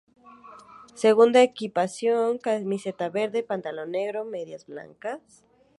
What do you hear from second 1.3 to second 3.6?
equipación: Camiseta Verde,